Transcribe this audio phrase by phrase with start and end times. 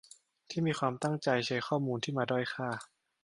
[0.49, 2.69] ที่มีความตั้งใจใช้ข้อมูลที่มาด้อยค่า